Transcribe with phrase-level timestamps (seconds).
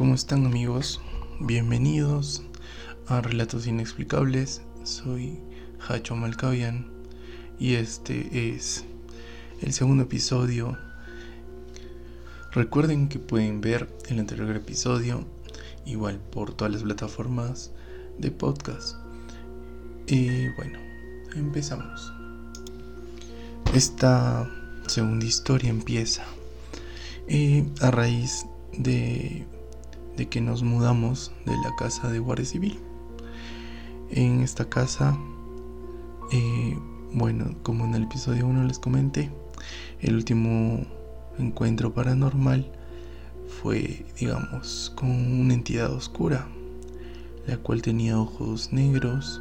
[0.00, 0.98] ¿Cómo están amigos?
[1.40, 2.42] Bienvenidos
[3.06, 4.62] a Relatos Inexplicables.
[4.82, 5.38] Soy
[5.86, 6.86] Hacho Malcavian
[7.58, 8.86] y este es
[9.60, 10.78] el segundo episodio.
[12.52, 15.26] Recuerden que pueden ver el anterior episodio
[15.84, 17.70] igual por todas las plataformas
[18.16, 18.96] de podcast.
[20.06, 20.78] Y bueno,
[21.36, 22.10] empezamos.
[23.74, 24.50] Esta
[24.86, 26.24] segunda historia empieza
[27.28, 29.44] eh, a raíz de,
[30.20, 32.78] de, que nos mudamos de la casa de Guardia Civil.
[34.10, 35.18] En esta casa,
[36.30, 36.78] eh,
[37.12, 39.30] bueno, como en el episodio 1 les comenté,
[40.00, 40.84] el último
[41.38, 42.70] encuentro paranormal
[43.62, 46.46] fue, digamos, con una entidad oscura,
[47.46, 49.40] la cual tenía ojos negros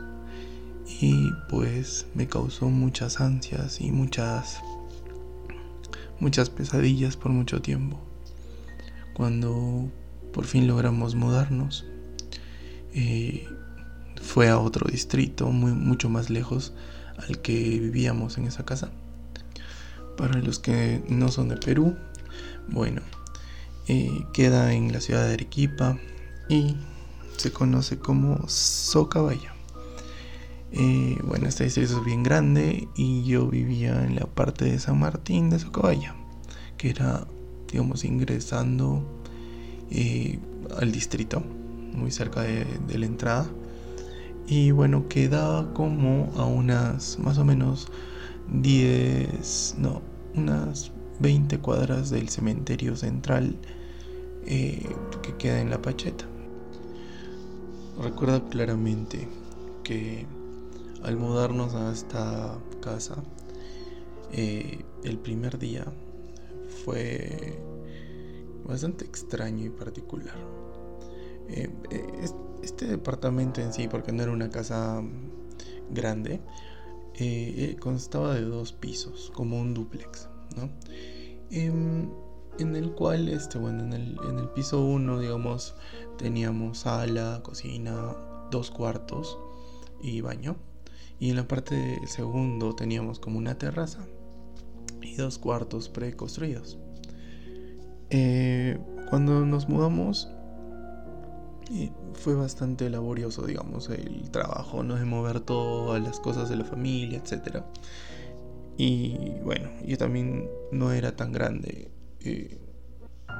[1.01, 4.61] y pues me causó muchas ansias y muchas
[6.19, 7.99] muchas pesadillas por mucho tiempo.
[9.13, 9.89] Cuando
[10.33, 11.85] por fin logramos mudarnos,
[12.93, 13.47] eh,
[14.21, 16.73] fue a otro distrito muy, mucho más lejos
[17.27, 18.91] al que vivíamos en esa casa.
[20.17, 21.95] Para los que no son de Perú,
[22.67, 23.01] bueno,
[23.87, 25.97] eh, queda en la ciudad de Arequipa
[26.49, 26.75] y
[27.37, 29.53] se conoce como Socabaya.
[30.71, 34.99] Eh, bueno, este distrito es bien grande y yo vivía en la parte de San
[34.99, 36.13] Martín de Socabaya,
[36.77, 37.25] que era,
[37.71, 39.18] digamos, ingresando
[40.77, 41.41] al distrito,
[41.93, 42.65] muy cerca de,
[42.97, 43.49] la entrada.
[44.47, 47.87] Y bueno, quedaba como a unas más o menos
[48.51, 50.01] 10, no,
[50.35, 53.55] unas 20 cuadras del cementerio central
[54.45, 54.83] eh,
[55.21, 56.25] que queda en la Pacheta.
[58.01, 59.27] Recuerdo claramente
[59.83, 60.25] que
[61.03, 63.15] al mudarnos a esta casa,
[64.31, 65.85] eh, el primer día
[66.83, 67.59] fue
[68.69, 70.35] bastante extraño y particular.
[71.49, 71.69] Eh,
[72.63, 75.01] este departamento en sí, porque no era una casa
[75.89, 76.39] grande,
[77.79, 80.69] constaba de dos pisos, como un duplex, ¿no?
[81.51, 82.09] Em,
[82.59, 85.75] en el cual, este, bueno, en el, en el piso 1, digamos,
[86.17, 88.15] teníamos sala, cocina,
[88.51, 89.37] dos cuartos
[90.01, 90.57] y baño.
[91.19, 94.05] Y en la parte del segundo teníamos como una terraza
[95.01, 96.77] y dos cuartos preconstruidos.
[98.09, 100.31] Eh, cuando nos mudamos
[101.71, 104.95] eh, fue bastante laborioso, digamos, el trabajo, ¿no?
[104.95, 107.63] De mover todas las cosas de la familia, etc.
[108.77, 111.91] Y bueno, yo también no era tan grande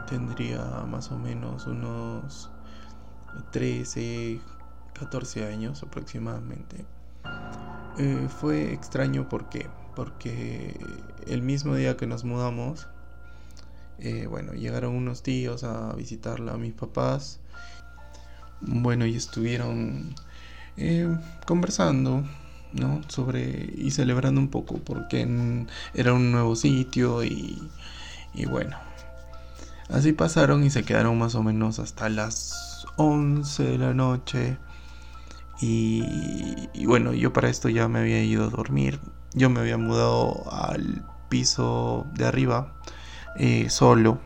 [0.10, 2.50] tendría más o menos unos
[3.52, 4.40] 13,
[4.94, 6.86] 14 años aproximadamente.
[7.98, 10.80] Eh, fue extraño porque porque
[11.28, 12.88] el mismo día que nos mudamos,
[14.02, 17.40] eh, bueno, llegaron unos tíos a visitarla a mis papás.
[18.62, 20.16] Bueno, y estuvieron
[20.78, 21.08] eh,
[21.46, 22.24] conversando,
[22.74, 23.02] ¿no?
[23.08, 25.28] Sobre y celebrando un poco porque
[25.94, 27.58] era un nuevo sitio y
[28.34, 28.78] y bueno,
[29.90, 34.58] así pasaron y se quedaron más o menos hasta las 11 de la noche.
[35.62, 39.00] Y, bueno, yo para esto ya me había ido a dormir.
[39.34, 42.74] Yo me había mudado al piso de arriba
[43.40, 44.20] eh, solo.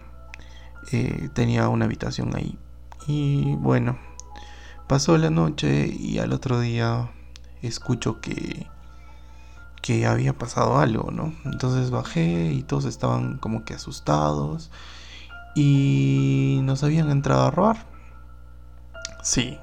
[0.91, 2.57] Eh, tenía una habitación ahí.
[3.07, 3.97] Y bueno,
[4.87, 7.09] pasó la noche y al otro día
[7.61, 8.67] escucho que
[9.83, 11.33] que había pasado algo, ¿no?
[11.43, 14.71] Entonces bajé y todos estaban como que asustados
[15.55, 17.85] y nos habían entrado a robar.
[19.21, 19.59] Sí,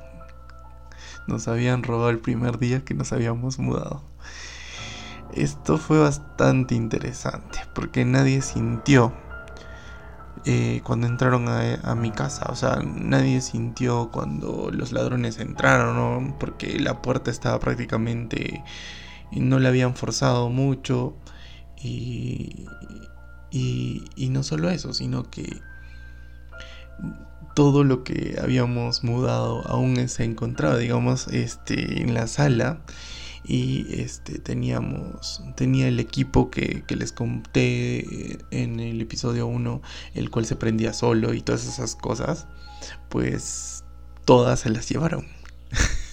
[1.27, 4.03] nos habían robado el primer día que nos habíamos mudado.
[5.33, 9.15] Esto fue bastante interesante porque nadie sintió
[10.47, 12.47] eh, cuando entraron a, mi casa.
[12.51, 16.39] O sea, nadie sintió cuando los ladrones entraron, ¿no?
[16.39, 18.65] porque la puerta estaba prácticamente
[19.31, 21.15] y no le habían forzado mucho
[21.83, 22.67] y,
[23.51, 25.61] y, no solo eso, sino que
[27.55, 32.81] todo lo que habíamos mudado aún se encontraba, digamos, este, en la sala
[33.45, 39.83] y este teníamos tenía el equipo que, que, les conté en el episodio 1
[40.15, 42.47] el cual se prendía solo y todas esas cosas
[43.09, 43.84] pues
[44.25, 45.27] todas se las llevaron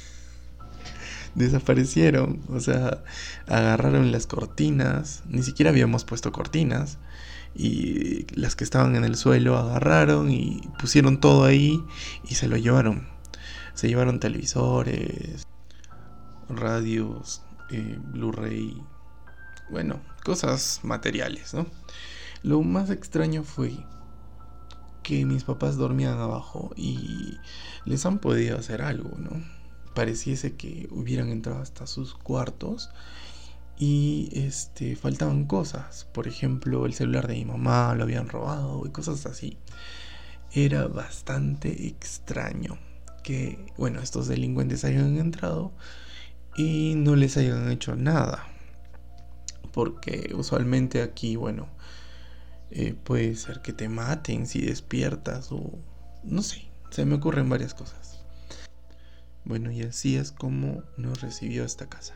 [1.38, 2.42] desaparecieron.
[2.50, 3.04] O sea,
[3.48, 5.24] agarraron las cortinas.
[5.30, 6.98] Ni siquiera habíamos puesto cortinas.
[7.56, 11.82] Y las que estaban en el suelo agarraron y pusieron todo ahí
[12.28, 13.08] y se lo llevaron.
[13.74, 15.48] Se llevaron televisores,
[16.50, 18.82] radios, eh, Blu-ray.
[19.70, 21.66] Bueno, cosas materiales, ¿no?
[22.44, 23.74] Lo más extraño fue
[25.04, 27.38] que mis papás dormían abajo y
[27.86, 29.32] les han podido hacer algo, ¿no?
[29.94, 32.90] Pareciese que hubieran entrado hasta sus cuartos
[33.78, 38.90] y este faltaban cosas, por ejemplo, el celular de mi mamá lo habían robado y
[38.90, 39.58] cosas así.
[40.52, 42.78] Era bastante extraño
[43.24, 45.74] que, bueno, estos delincuentes hayan entrado
[46.58, 48.48] y no les hayan hecho nada.
[49.72, 51.70] Porque usualmente aquí, bueno,
[52.72, 55.72] eh, puede ser que te maten si despiertas o
[56.24, 58.26] no sé, se me ocurren varias cosas.
[59.46, 62.16] Bueno, y así es como nos recibió esta casa.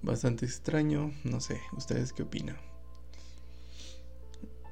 [0.00, 2.56] Bastante extraño, no sé, ¿ustedes qué opinan?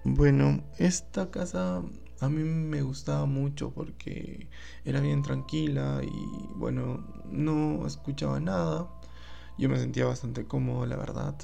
[0.04, 1.82] Bueno, esta casa
[2.20, 4.48] a mí me gustaba mucho porque
[4.84, 8.88] era bien tranquila y bueno, no escuchaba nada.
[9.58, 11.34] Yo me sentía bastante cómodo, la verdad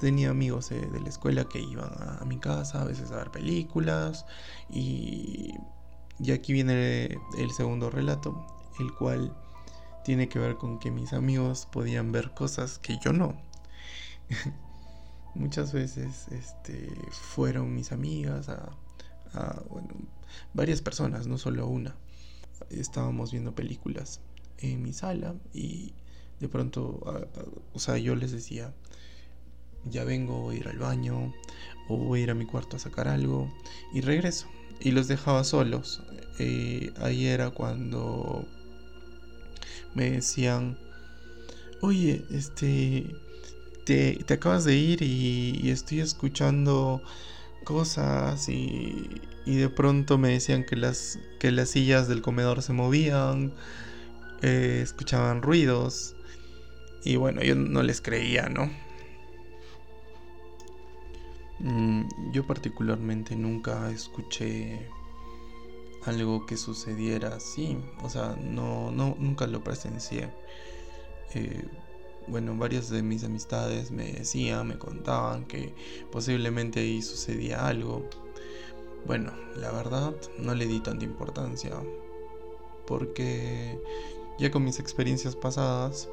[0.00, 1.90] tenía amigos de la escuela que iban
[2.20, 4.26] a, mi casa a veces a ver películas
[4.68, 5.54] y,
[6.18, 8.46] y aquí viene el segundo relato,
[8.80, 9.34] el cual
[10.04, 13.34] tiene que ver con que mis amigos podían ver cosas que yo no.
[15.34, 18.76] Muchas veces este, fueron mis amigas a,
[19.68, 19.88] bueno,
[20.52, 21.94] varias personas, no solo una.
[22.70, 24.20] Estábamos viendo películas
[24.58, 25.92] en mi sala y
[26.40, 27.00] de pronto,
[27.72, 28.72] o sea, yo les decía,
[29.90, 31.32] ya vengo, voy a ir al baño
[31.88, 33.52] o voy a ir a mi cuarto a sacar algo
[33.92, 34.46] y regreso.
[34.80, 36.02] Y los dejaba solos.
[36.38, 38.46] Eh, ahí era cuando
[39.94, 40.76] me decían,
[41.80, 43.14] oye, este,
[43.84, 47.02] te, acabas de ir y, estoy escuchando
[47.64, 52.72] cosas y, y, de pronto me decían que las, que las sillas del comedor se
[52.72, 53.52] movían,
[54.42, 56.14] eh, escuchaban ruidos
[57.04, 58.70] y bueno, yo no les creía, ¿no?
[61.60, 64.88] Mm, yo particularmente nunca escuché
[66.04, 70.28] algo que sucediera así, o sea, no, no nunca lo presencié.
[71.34, 71.64] Eh,
[72.26, 75.74] bueno, varias de mis amistades me decían, me contaban que
[76.10, 78.08] posiblemente ahí sucedía algo.
[79.06, 81.72] Bueno, la verdad no le di tanta importancia
[82.86, 83.78] porque
[84.38, 86.08] ya con mis experiencias pasadas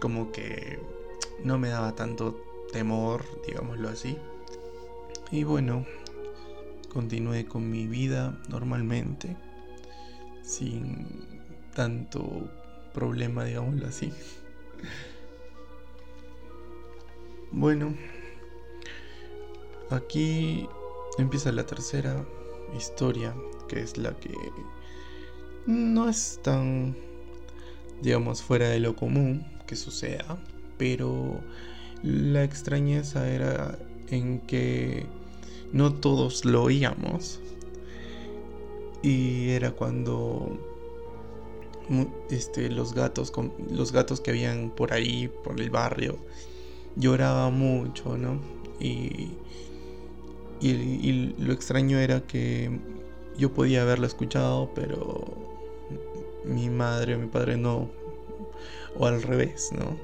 [0.00, 0.78] como que
[1.44, 2.40] no me daba tanto
[2.72, 4.16] temor, digámoslo así.
[5.30, 5.86] Y bueno,
[6.92, 9.36] continué con mi vida normalmente,
[10.42, 11.06] sin
[11.74, 12.50] tanto
[12.92, 14.12] problema, digámoslo así.
[17.52, 17.94] Bueno,
[19.90, 20.68] aquí
[21.18, 22.24] empieza la tercera
[22.76, 23.34] historia,
[23.68, 24.34] que es la que
[25.66, 26.96] no es tan,
[28.02, 30.38] digamos, fuera de lo común que suceda,
[30.78, 31.40] pero
[32.02, 33.78] la extrañeza era
[34.10, 35.06] en que
[35.72, 37.40] no todos lo oíamos.
[39.02, 40.75] Y era cuando
[42.30, 43.32] este, los gatos,
[43.70, 46.18] los gatos que habían por ahí, por el barrio,
[46.96, 48.40] lloraban mucho, ¿no?
[48.80, 49.30] Y,
[50.60, 52.78] y, lo extraño era que
[53.38, 55.24] yo podía haberlo escuchado, pero
[56.44, 57.90] mi madre o mi padre no.
[58.98, 59.96] O al revés, ¿no?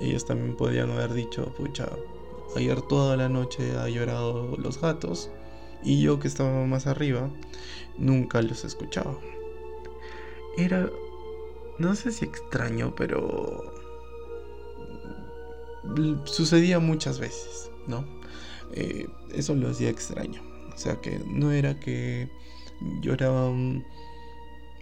[0.00, 1.88] Ellos también podían haber dicho, pucha,
[2.56, 5.30] ayer toda la noche ha llorado los gatos
[5.82, 7.30] y yo que estaba más arriba
[7.98, 9.16] nunca los escuchaba.
[10.56, 10.90] Era,
[11.78, 13.72] no sé si extraño, pero
[16.24, 18.04] sucedía muchas veces, ¿no?
[18.72, 20.42] Eh, eso lo hacía extraño.
[20.74, 22.28] O sea que no era que
[23.00, 23.84] lloraban,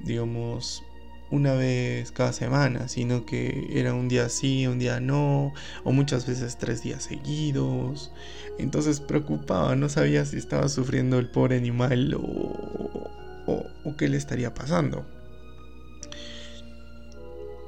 [0.02, 0.82] digamos,
[1.30, 5.52] una vez cada semana, sino que era un día sí, un día no,
[5.84, 8.12] o muchas veces tres días seguidos.
[8.58, 13.10] Entonces preocupaba, no sabía si estaba sufriendo el pobre animal o,
[13.46, 15.06] o, qué le estaría pasando.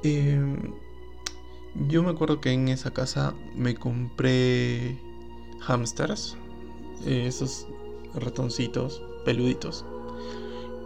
[0.03, 0.73] Em,
[1.87, 4.97] yo me acuerdo que en esa casa me compré
[5.61, 6.37] hamsters,
[7.05, 7.67] esos
[8.15, 9.85] ratoncitos peluditos,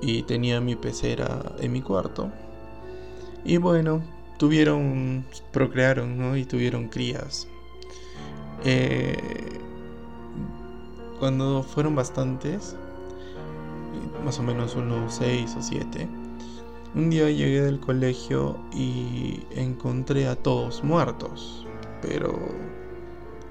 [0.01, 2.31] y tenía mi pecera en mi cuarto
[3.43, 4.03] y bueno,
[4.37, 6.37] tuvieron, procrearon, ¿no?
[6.37, 7.47] Y tuvieron crías.
[8.63, 9.59] Eh,
[11.19, 12.75] cuando fueron bastantes,
[14.23, 16.07] más o menos unos seis o siete,
[16.93, 21.65] un día llegué del colegio y encontré a todos muertos.
[22.01, 22.37] Pero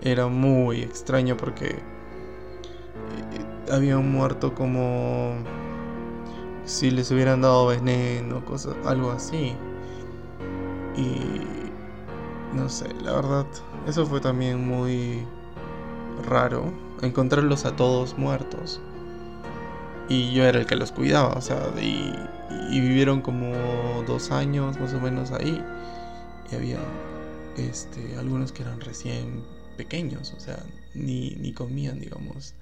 [0.03, 1.81] era muy extraño porque eh,
[3.71, 5.37] habían muerto como
[6.65, 9.55] si les hubieran dado veneno, cosas, algo así.
[10.97, 13.47] Y no sé, la verdad,
[13.87, 15.27] eso fue también muy
[16.29, 16.73] raro.
[17.03, 18.81] encontrarlos a todos muertos.
[20.11, 22.13] Y yo era el que los cuidaba, o sea, y,
[22.71, 25.63] y vivieron como dos años más o menos ahí.
[26.51, 26.81] Y había
[27.57, 29.45] este, algunos que eran recién
[29.77, 30.59] pequeños, o sea,
[30.95, 32.55] ni, ni comían, digamos,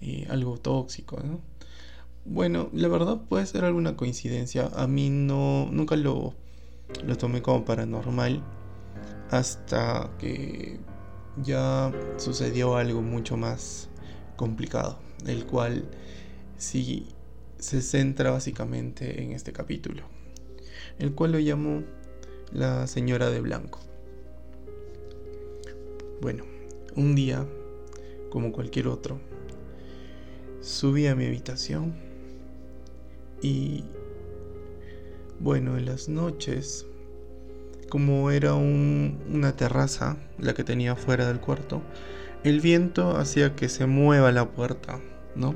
[0.00, 1.40] eh, algo tóxico, ¿no?
[2.24, 4.68] Bueno, la verdad puede ser alguna coincidencia.
[4.74, 6.34] A mí no, nunca lo,
[7.04, 8.42] lo tomé como paranormal
[9.30, 10.80] hasta que
[11.36, 13.88] ya sucedió algo mucho más
[14.36, 15.84] complicado, el cual
[16.58, 17.08] sí
[17.58, 20.02] se centra básicamente en este capítulo,
[20.98, 21.82] el cual lo llamo
[22.52, 23.80] la señora de blanco.
[26.20, 26.44] Bueno,
[26.94, 27.46] un día,
[28.30, 29.20] como cualquier otro,
[30.60, 31.94] subí a mi habitación
[33.42, 33.84] y,
[35.40, 36.86] bueno, en las noches,
[37.88, 41.82] como era una terraza, la que tenía fuera del cuarto,
[42.44, 45.00] el viento hacía que se mueva la puerta,
[45.34, 45.54] ¿no?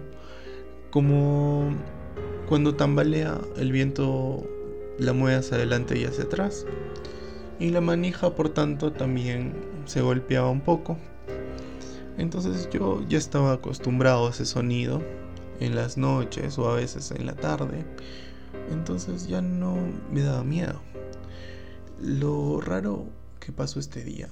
[0.91, 1.71] Como
[2.49, 4.45] cuando tambalea, el viento
[4.99, 6.67] la mueve hacia adelante y hacia atrás.
[7.59, 9.55] Y la manija, por tanto, también
[9.87, 10.99] se golpeaba un poco.
[12.19, 15.03] Entonces yo ya estaba acostumbrado a ese sonido
[15.61, 17.85] en las noches o a veces en la tarde.
[18.71, 19.77] Entonces ya no
[20.13, 20.81] me daba miedo.
[22.01, 23.07] Lo raro
[23.39, 24.29] que pasó este día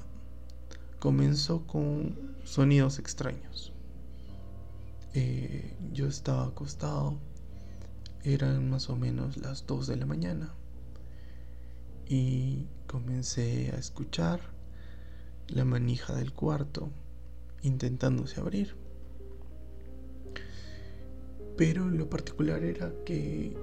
[0.99, 3.73] comenzó con sonidos extraños.
[5.21, 7.19] Eh, yo estaba acostado,
[8.23, 10.55] eran más o menos las 2 de la mañana
[12.07, 14.39] y comencé a escuchar
[15.49, 16.91] la manija del cuarto
[17.63, 18.77] intentándose abrir.
[21.57, 23.57] Pero lo particular era que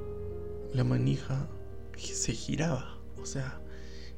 [0.74, 1.48] la manija
[1.98, 3.62] se giraba, o sea,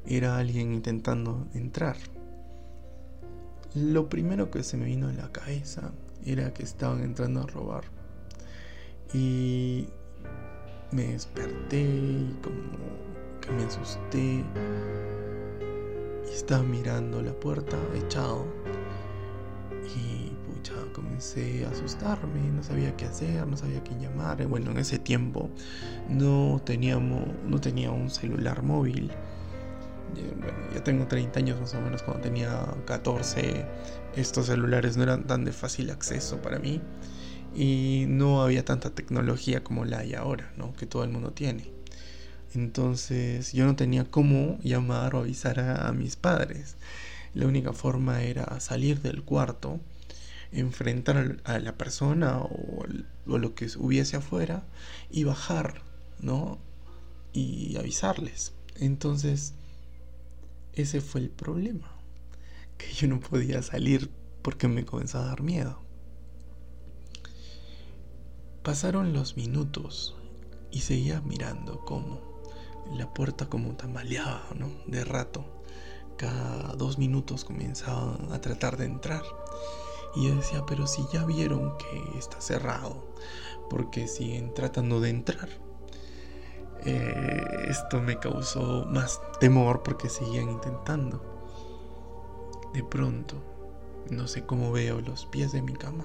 [0.04, 1.98] era alguien intentando entrar.
[3.76, 5.92] Lo primero que se me vino a la cabeza
[6.24, 7.84] era que estaban entrando a robar.
[9.12, 9.88] Y
[10.92, 12.78] me desperté y como
[13.40, 14.44] que me asusté.
[16.26, 18.46] Y estaba mirando la puerta echado.
[19.96, 24.46] Y pucha, comencé a asustarme, no sabía qué hacer, no sabía quién llamar.
[24.46, 25.48] Bueno, en ese tiempo
[26.08, 29.10] no teníamos, no tenía un celular móvil.
[30.74, 33.64] Ya tengo 30 años más o menos, cuando tenía 14
[34.16, 36.80] estos celulares no eran tan de fácil acceso para mí
[37.54, 40.72] y no había tanta tecnología como la hay ahora, ¿no?
[40.74, 41.70] Que todo el mundo tiene.
[42.54, 46.76] Entonces yo no tenía cómo llamar o avisar a, mis padres.
[47.34, 49.80] La única forma era salir del cuarto,
[50.52, 52.84] enfrentar a la persona o,
[53.26, 54.64] o lo que hubiese afuera
[55.10, 55.82] y bajar,
[56.20, 56.58] ¿no?
[57.32, 58.54] Y avisarles.
[58.76, 59.54] Entonces,
[60.82, 61.92] ese fue el problema.
[62.76, 64.10] Que yo no podía salir
[64.42, 65.82] porque me comenzaba a dar miedo.
[68.62, 70.16] Pasaron los minutos
[70.70, 72.20] y seguía mirando cómo
[72.92, 74.70] la puerta como tambaleaba, ¿no?
[74.86, 75.44] De rato.
[76.16, 79.22] Cada dos minutos comenzaba a tratar de entrar.
[80.14, 83.14] Y yo decía, pero si ya vieron que está cerrado,
[83.70, 85.48] porque siguen tratando de entrar.
[86.84, 87.37] Eh,
[87.68, 91.22] esto me causó más temor porque seguían intentando.
[92.72, 93.36] De pronto,
[94.10, 96.04] no sé cómo veo los pies de mi cama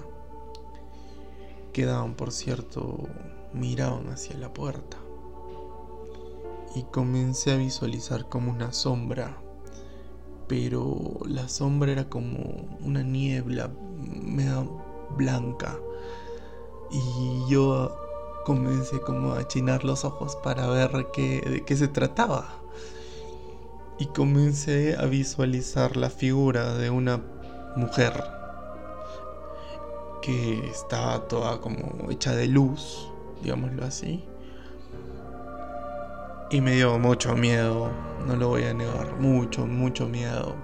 [1.74, 3.08] quedaban, por cierto,
[3.52, 4.96] miraban hacia la puerta.
[6.74, 9.36] Y comencé a visualizar como una sombra,
[10.48, 14.66] pero la sombra era como una niebla media
[15.16, 15.76] blanca.
[16.90, 17.94] Y yo
[18.44, 22.46] comencé como a achinar los ojos para ver qué, de qué se trataba.
[23.98, 27.20] Y comencé a visualizar la figura de una
[27.76, 28.12] mujer
[30.22, 33.10] que estaba toda como hecha de luz,
[33.42, 34.24] digámoslo así.
[36.50, 37.90] Y me dio mucho miedo,
[38.26, 40.54] no lo voy a negar, mucho, mucho miedo.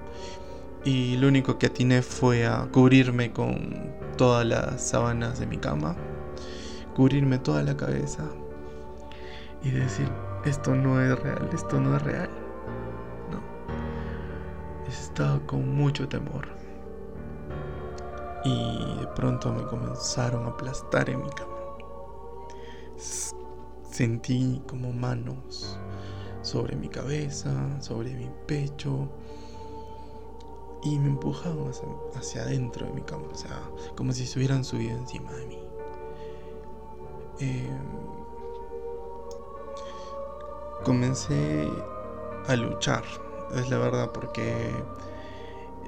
[0.85, 5.97] Y lo único que atiné fue a cubrirme con todas las sábanas de mi cama,
[7.01, 8.29] cubrirme toda la cabeza
[9.63, 10.07] y decir,
[10.45, 12.29] esto no es real, esto no es real.
[13.31, 13.41] No.
[14.87, 16.47] Estaba con mucho temor
[18.45, 21.57] y de pronto me comenzaron a aplastar en mi cama.
[23.91, 25.81] Sentí como manos
[26.43, 29.09] sobre mi cabeza, sobre mi pecho
[30.83, 31.73] y me empujaban
[32.15, 33.59] hacia, adentro de mi cama, o sea,
[33.97, 35.70] como si se hubieran subido encima de mí.
[37.41, 37.71] Em,
[40.85, 41.69] comencé
[42.47, 43.03] a luchar,
[43.57, 44.69] es la verdad, porque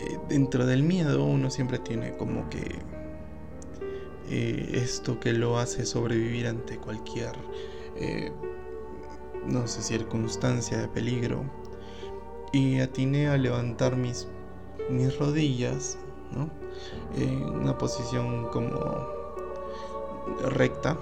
[0.01, 2.79] eh, dentro del miedo uno siempre tiene como que
[4.31, 7.33] eh, esto que lo hace sobrevivir ante cualquier,
[7.97, 8.33] eh,
[9.47, 11.45] no sé, circunstancia de peligro.
[12.55, 14.27] Y atiné a levantar mis,
[14.89, 15.99] mis rodillas,
[16.35, 16.51] ¿no?
[17.17, 18.81] En una posición como
[20.51, 20.99] recta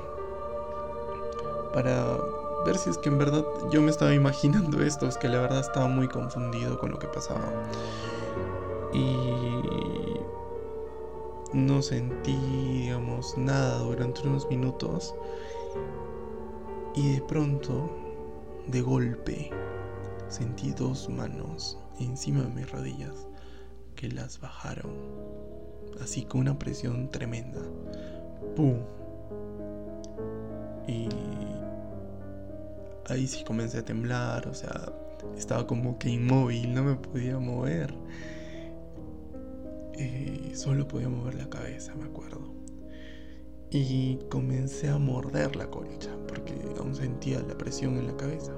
[1.72, 2.18] para
[2.64, 5.60] ver si es que en verdad yo me estaba imaginando esto, es que la verdad
[5.60, 7.52] estaba muy confundido con lo que pasaba.
[8.92, 10.00] Y
[11.52, 12.36] no sentí,
[12.82, 15.14] digamos, nada durante unos minutos.
[16.94, 17.90] Y de pronto,
[18.66, 19.50] de golpe,
[20.28, 23.26] sentí dos manos encima de mis rodillas
[23.94, 24.90] que las bajaron.
[26.00, 27.60] Así con una presión tremenda.
[28.56, 28.78] ¡Pum!
[30.86, 31.08] Y
[33.10, 34.92] ahí sí comencé a temblar, o sea,
[35.36, 37.92] estaba como que inmóvil, no me podía mover.
[39.94, 42.40] Eh, solo podía mover la cabeza, me acuerdo.
[43.70, 48.52] Y comencé a morder la colcha, porque aún sentía la presión en la cabeza.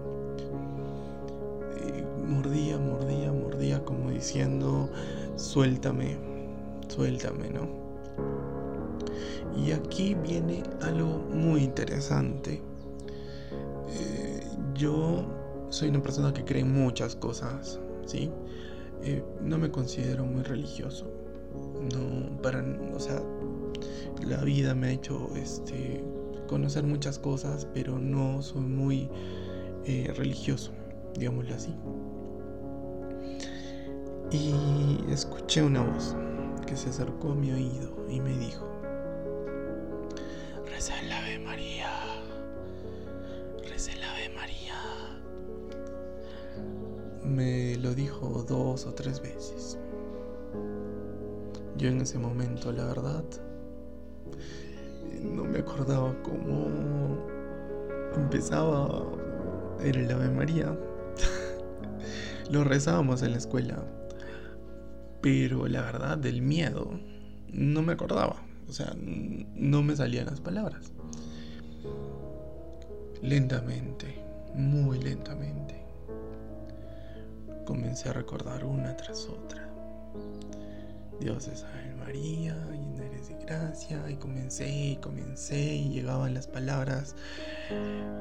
[1.78, 4.90] Eh, mordía, mordía, mordía, como diciendo,
[5.37, 6.16] suéltame,
[6.88, 7.82] suéltame, ¿no?
[9.56, 12.62] Y aquí viene algo muy interesante
[14.75, 15.25] yo
[15.69, 18.31] soy una persona que cree muchas cosas, ¿sí?
[19.02, 21.11] Eh, no me considero muy religioso.
[21.93, 22.64] No, para,
[22.95, 23.23] o sea,
[24.25, 26.05] la vida me ha hecho este,
[26.47, 29.09] conocer muchas cosas, pero no soy muy
[29.85, 30.73] eh, religioso,
[31.19, 31.75] digámoslo así.
[34.31, 34.55] Y
[35.11, 36.17] escuché una voz
[36.67, 38.67] que se acercó a mi oído y me dijo,
[40.67, 41.82] reza el Ave María.
[47.43, 49.79] Me lo dijo dos o tres veces.
[51.77, 53.25] Yo en ese momento, la verdad,
[55.21, 57.19] no me acordaba cómo
[58.15, 59.05] empezaba
[59.81, 60.78] el Ave María.
[62.50, 63.83] lo rezábamos en la escuela,
[65.21, 66.91] pero la verdad del miedo
[67.49, 68.37] no me acordaba,
[68.69, 70.93] o sea, no me salían las palabras.
[73.21, 74.23] Lentamente,
[74.55, 75.81] muy lentamente
[77.65, 79.69] comencé a recordar una tras otra.
[81.21, 86.49] Dios es Ave María, llena eres de gracia, y comencé y comencé y llegaban las
[86.49, 87.15] palabras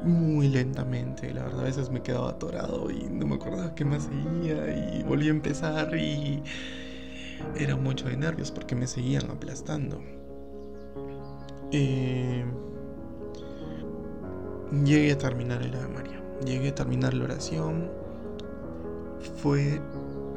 [0.04, 1.34] muy lentamente.
[1.34, 5.04] La verdad, a veces me quedaba atorado y no me acordaba qué más seguía y
[5.04, 6.44] volví a empezar y
[7.56, 10.00] era mucho de nervios porque me seguían aplastando.
[11.72, 12.46] Eh,
[14.84, 18.01] llegué a terminar el Ave María, llegué a terminar la oración
[19.42, 19.82] fue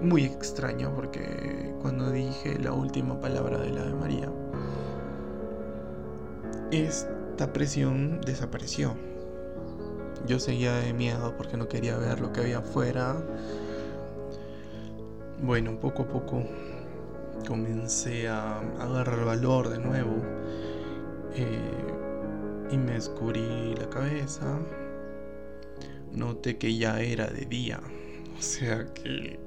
[0.00, 4.32] muy extraño porque cuando dije la última palabra de la Ave María,
[6.70, 8.94] esta presión desapareció.
[10.26, 13.22] Yo seguía de miedo porque no quería ver lo que había afuera.
[15.42, 16.42] Bueno, poco a poco
[17.46, 20.16] comencé a agarrar valor de nuevo
[21.34, 24.58] eh, y me descubrí la cabeza.
[26.12, 27.80] Noté que ya era de día.
[28.44, 29.38] Sea que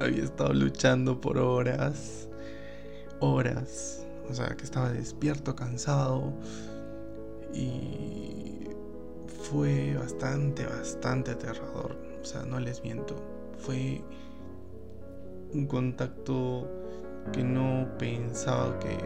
[0.00, 2.28] había estado luchando por horas,
[3.20, 4.04] horas.
[4.28, 6.32] O sea que estaba despierto, cansado.
[7.54, 8.68] Y
[9.48, 11.96] fue bastante, bastante aterrador.
[12.20, 13.14] O sea, no les miento.
[13.58, 14.02] Fue
[15.54, 16.68] un contacto
[17.32, 18.98] que no pensaba que,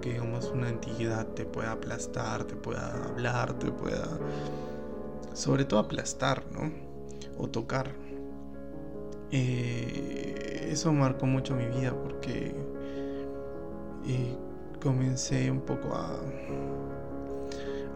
[0.00, 4.06] que digamos una entidad te pueda aplastar, te pueda hablar, te pueda
[5.34, 6.72] sobre todo aplastar, ¿no?
[7.36, 8.07] O tocar.
[9.30, 12.54] Eh, eso marcó mucho mi vida porque
[14.06, 14.36] eh,
[14.80, 16.20] comencé un poco a,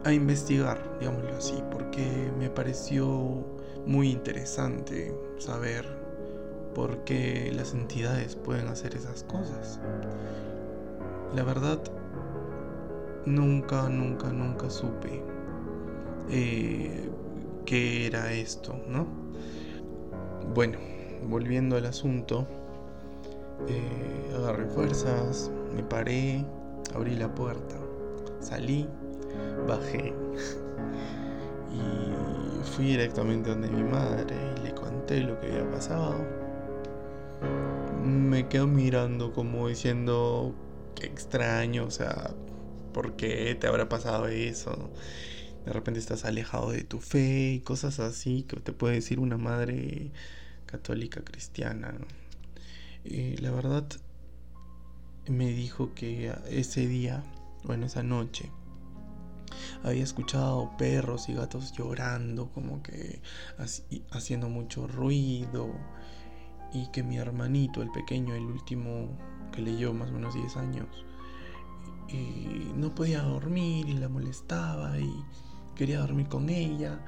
[0.05, 3.47] a investigar, digámoslo así, porque me pareció
[3.87, 5.87] muy interesante saber
[6.75, 9.81] por qué las entidades pueden hacer esas cosas.
[11.35, 11.81] La verdad,
[13.25, 15.23] nunca, nunca, nunca supe
[16.29, 17.11] eh,
[17.65, 19.07] qué era esto, ¿no?
[20.55, 20.79] Bueno,
[21.29, 22.47] volviendo al asunto,
[23.69, 26.45] eh, agarré fuerzas, me paré,
[26.95, 27.77] abrí la puerta,
[28.41, 28.89] salí,
[29.67, 30.09] bajé
[31.73, 36.15] y fui directamente donde mi madre y le conté lo que había pasado.
[38.05, 40.55] Me quedo mirando como diciendo,
[40.95, 42.35] qué extraño, o sea,
[42.93, 44.91] ¿por qué te habrá pasado eso?
[45.65, 49.37] De repente estás alejado de tu fe y cosas así que te puede decir una
[49.39, 50.11] madre
[50.73, 51.95] católica cristiana.
[53.05, 53.87] La verdad
[55.29, 57.23] me dijo que ese día
[57.65, 58.51] bueno, esa noche,
[59.85, 63.21] había escuchado perros y gatos llorando, como que
[64.11, 65.73] haciendo mucho ruido,
[66.73, 69.11] y que mi hermanito, el pequeño, el último
[69.53, 70.89] que leyó más o menos 10 años,
[72.77, 75.25] no podía dormir y la molestaba y
[75.77, 77.01] quería dormir con ella.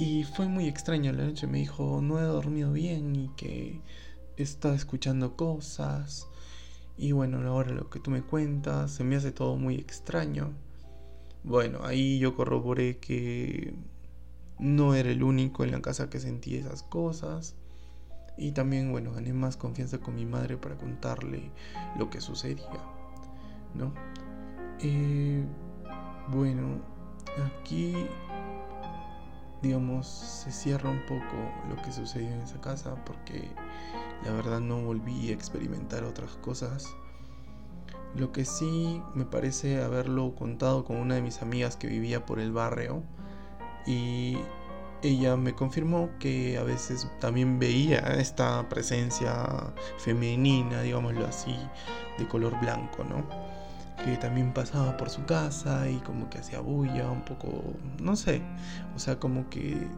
[0.00, 3.82] Y fue muy extraño la noche, me dijo, no he dormido bien y que
[4.38, 6.26] está escuchando cosas.
[6.96, 10.54] Y bueno, ahora lo que tú me cuentas, se me hace todo muy extraño.
[11.44, 13.74] Bueno, ahí yo corroboré que
[14.58, 17.54] no era el único en la casa que sentía esas cosas.
[18.38, 21.50] Y también, bueno, gané más confianza con mi madre para contarle
[21.98, 22.70] lo que sucedía,
[23.74, 23.92] ¿no?
[24.80, 25.44] Eh,
[26.32, 26.80] bueno,
[27.60, 27.94] aquí,
[29.62, 31.36] digamos, se cierra un poco
[31.68, 33.50] lo que sucedió en esa casa porque
[34.24, 36.94] la verdad no volví a experimentar otras cosas.
[38.14, 42.40] Lo que sí me parece haberlo contado con una de mis amigas que vivía por
[42.40, 43.02] el barrio
[43.86, 44.38] y
[45.02, 51.56] ella me confirmó que a veces también veía esta presencia femenina, digámoslo así,
[52.18, 53.24] de color blanco, ¿no?
[54.04, 58.42] Que también pasaba por su casa y como que hacía bulla, un poco, no sé,
[58.96, 59.88] o sea, como que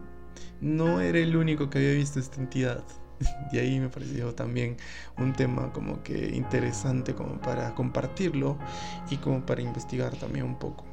[0.61, 2.83] no era el único que había visto esta entidad.
[3.51, 4.75] Y ahí me pareció también
[5.17, 8.57] un tema como que interesante como para compartirlo
[9.09, 10.83] y como para investigar también un poco.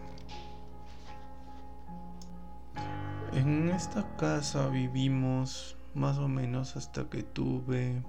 [3.33, 8.03] En esta casa vivimos más o menos hasta que tuve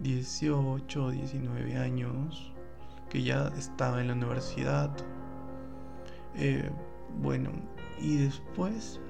[0.00, 2.52] 18 o 19 años,
[3.10, 4.90] que ya estaba en la universidad.
[6.36, 6.70] Eh,
[7.18, 7.50] bueno,
[8.00, 9.00] y después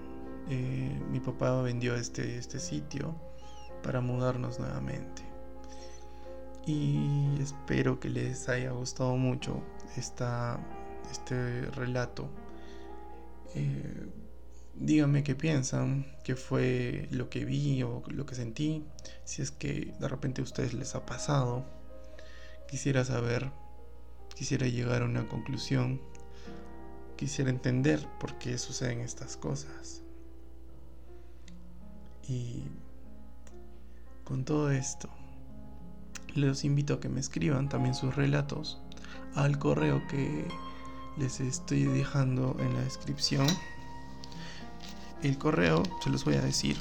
[0.49, 3.15] eh, mi papá vendió este, este sitio
[3.83, 5.23] para mudarnos nuevamente.
[6.67, 9.63] Y espero que les haya gustado mucho
[9.97, 10.59] esta,
[11.11, 12.29] este relato.
[13.55, 14.09] Eh,
[14.81, 18.83] Díganme qué piensan, qué fue lo que vi o lo que sentí,
[19.25, 21.67] si es que de repente a ustedes les ha pasado.
[22.67, 23.51] Quisiera saber,
[24.41, 26.01] quisiera llegar a una conclusión,
[27.17, 30.03] quisiera entender por qué suceden estas cosas.
[32.27, 32.63] Y
[34.25, 35.11] con todo esto,
[36.35, 38.81] les invito a que me escriban también sus relatos
[39.35, 40.49] al correo que
[41.19, 43.47] les estoy dejando en la descripción.
[45.23, 46.79] El correo, se los voy a decir,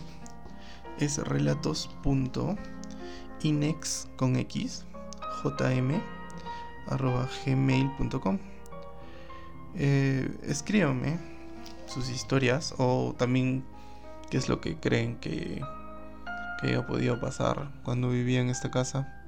[0.98, 4.86] es relatos.inex con x
[5.44, 6.19] jm
[6.98, 8.40] gmail.com.
[9.76, 11.20] Eh, escríbanme
[11.86, 13.64] sus historias o también
[14.30, 15.62] qué es lo que creen que,
[16.62, 19.24] que ha podido pasar cuando vivía en esta casa.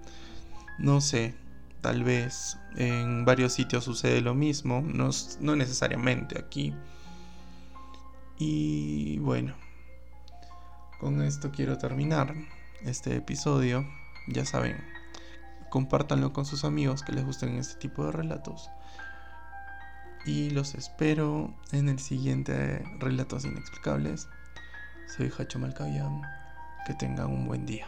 [0.78, 1.36] No sé,
[1.82, 6.74] tal vez en varios sitios sucede lo mismo, no, no necesariamente aquí.
[8.38, 9.54] Y bueno,
[11.00, 12.34] con esto quiero terminar
[12.84, 13.86] este episodio.
[14.28, 14.78] Ya saben,
[15.72, 18.70] compártanlo con sus amigos que les gusten este tipo de relatos.
[20.26, 24.28] Y los espero en el siguiente Relatos Inexplicables.
[25.08, 25.60] Soy Hacho.
[26.86, 27.88] Que tengan un buen día.